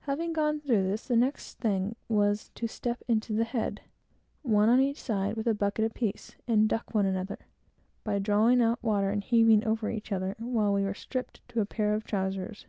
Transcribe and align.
Having 0.00 0.32
gone 0.32 0.58
through 0.58 0.84
this, 0.88 1.06
the 1.06 1.16
next 1.16 1.58
thing 1.58 1.96
was 2.08 2.48
to 2.54 2.66
get 2.66 3.02
into 3.08 3.34
the 3.34 3.44
head, 3.44 3.82
one 4.40 4.70
on 4.70 4.80
each 4.80 4.98
side 5.02 5.36
with 5.36 5.46
a 5.46 5.52
bucket 5.52 5.84
apiece, 5.84 6.34
and 6.48 6.66
duck 6.66 6.94
one 6.94 7.04
another, 7.04 7.40
by 8.02 8.18
drawing 8.18 8.62
up 8.62 8.82
water 8.82 9.10
and 9.10 9.22
heaving 9.22 9.64
over 9.66 9.90
each 9.90 10.12
other, 10.12 10.34
while 10.38 10.72
we 10.72 10.82
were 10.84 10.94
stripped 10.94 11.46
to 11.48 11.60
a 11.60 11.66
pair 11.66 11.92
of 11.92 12.04
trowsers. 12.04 12.64